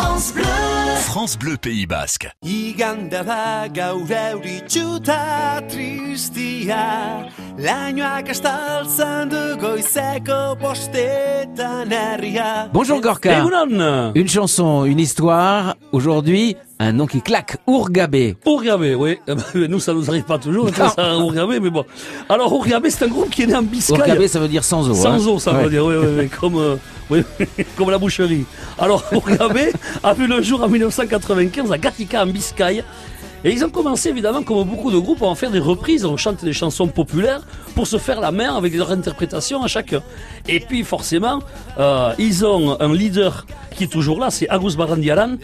[0.00, 0.44] France Bleu.
[0.96, 2.30] France Bleu Pays Basque.
[2.42, 13.42] Iganda da gaur euritxuta tristia Lainoak estaltzen du goizeko postetan herria Bonjour Gorka.
[13.42, 15.76] Egunon Une chanson, une histoire.
[15.92, 17.58] Aujourd'hui, un nom qui claque.
[17.66, 18.36] Ourgabé.
[18.46, 19.18] Ourgabé, oui.
[19.54, 20.70] Nous, ça nous arrive pas toujours,
[21.20, 21.84] Ourgabé, mais bon.
[22.28, 23.98] Alors, Ourgabé, c'est un groupe qui est né en Biscaye.
[24.00, 24.94] Ourgabé, ça veut dire sans eau.
[24.94, 25.26] Sans hein.
[25.28, 25.64] eau, ça Ouais.
[25.64, 26.76] veut dire, oui, oui, oui, comme, euh,
[27.10, 27.22] oui,
[27.76, 28.46] comme la boucherie.
[28.78, 29.72] Alors, Ourgabé
[30.02, 32.82] a vu le jour en 1995 à Gatica, en Biscaye.
[33.44, 36.04] Et ils ont commencé, évidemment, comme beaucoup de groupes, à en faire des reprises.
[36.04, 37.42] On chante des chansons populaires
[37.74, 40.02] pour se faire la main avec leur interprétation à chacun.
[40.48, 41.40] Et puis, forcément,
[41.78, 43.46] euh, ils ont un leader
[43.80, 45.36] qui est toujours là, c'est Agus Barandiaran,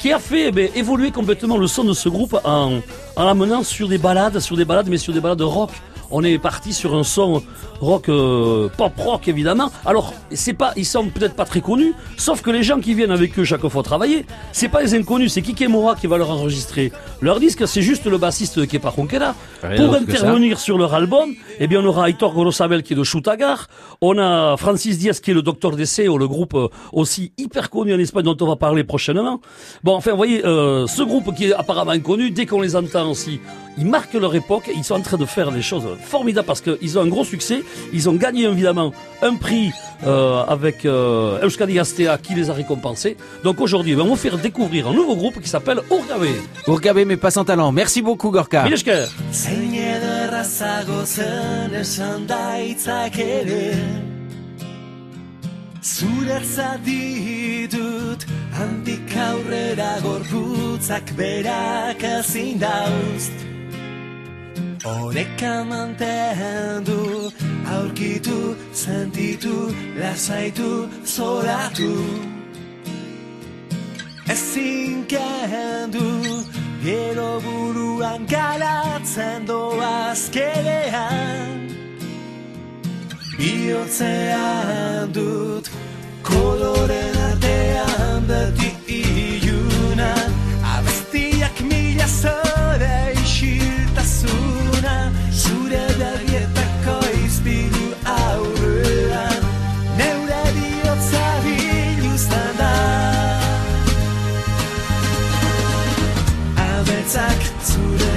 [0.00, 2.80] qui a fait eh ben, évoluer complètement le son de ce groupe en,
[3.16, 5.68] en l'amenant sur des balades, sur des balades, mais sur des balades rock.
[6.12, 7.42] On est parti sur un son
[7.80, 9.72] rock, euh, pop rock évidemment.
[9.86, 13.10] Alors, c'est pas, ils sont peut-être pas très connus, sauf que les gens qui viennent
[13.10, 16.30] avec eux chaque fois travailler, c'est pas les inconnus, c'est Kike Mora qui va leur
[16.30, 16.92] enregistrer
[17.22, 17.66] leur disque.
[17.66, 19.34] C'est juste le bassiste Kepa Ronquera.
[19.62, 23.04] Rien Pour intervenir sur leur album, eh bien, on aura Aitor Gorosabel qui est de
[23.04, 23.68] Chutagar,
[24.00, 27.70] on a Francis Diaz qui est le docteur d'essai, ou le groupe euh, aussi hyper
[27.70, 29.40] connu en Espagne dont on va parler prochainement.
[29.82, 33.10] Bon, enfin, vous voyez, euh, ce groupe qui est apparemment inconnu, dès qu'on les entend
[33.10, 33.40] aussi,
[33.78, 36.98] ils marquent leur époque, ils sont en train de faire des choses formidables parce qu'ils
[36.98, 38.92] ont un gros succès, ils ont gagné évidemment
[39.22, 39.70] un prix
[40.06, 43.16] euh, avec euh, Euskadi Astea qui les a récompensés.
[43.44, 46.26] Donc aujourd'hui, ben, on va vous faire découvrir un nouveau groupe qui s'appelle Urgabe.
[46.66, 47.72] Ourgabé, mais pas sans talent.
[47.72, 48.64] Merci beaucoup Gorka.
[48.64, 49.06] Milesker.
[49.32, 53.72] Zein ederrazago zen esan daitzak ere
[55.82, 62.60] Zuretzat ditut handik aurrera gorputzak berak ezin
[64.82, 67.30] dauzt Oreka mantendu,
[67.66, 71.94] aurkitu, sentitu, lasaitu, zoratu.
[74.28, 76.44] Ezin kendu,
[76.82, 81.68] gero buruan galatzen doaz kerean.
[83.38, 85.70] Biotzean dut,
[86.22, 88.71] koloren artean beti
[107.02, 108.11] Alltag zu der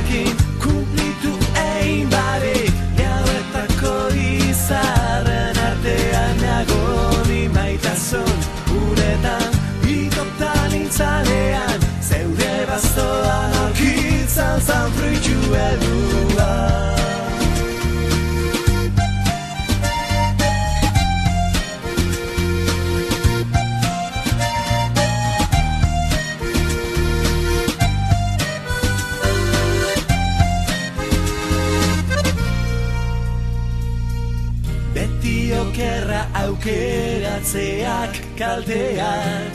[36.66, 39.53] aukeratzeak kalteak.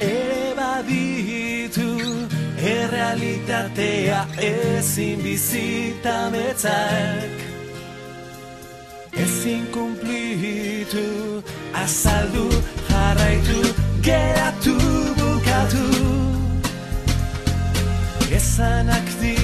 [0.00, 1.90] Ere baditu
[2.62, 7.38] errealitatea ezin bizita metzak.
[9.16, 11.42] Ezin kumplitu,
[11.74, 12.48] azaldu,
[12.88, 13.60] jarraitu,
[14.02, 14.78] geratu,
[15.18, 15.86] bukatu.
[18.30, 19.37] Ezanak ditu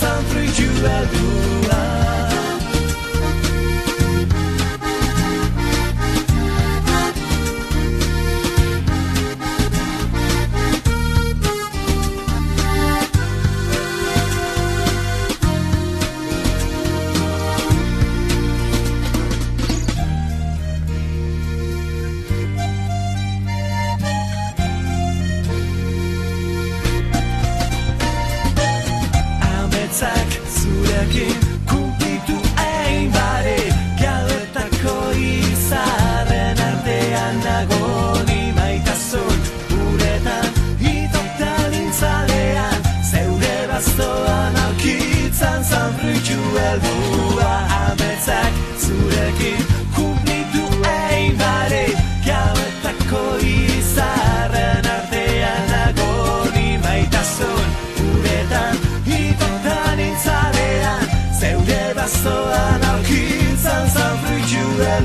[0.00, 1.99] sound through you, I'll do.
[31.20, 31.49] skin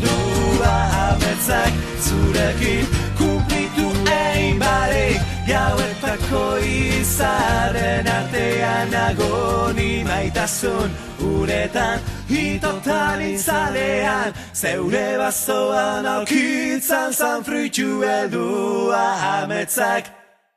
[0.01, 0.75] galdua
[1.09, 1.73] abetzak
[2.05, 2.85] zurekin
[3.17, 10.91] kumplitu egin barek gauetako izaren artean agoni maitasun.
[11.25, 11.99] Uretan
[12.29, 19.05] hitotan itzalean zeure bazoan aukitzan zan fruitu edua
[19.39, 20.24] ametzak.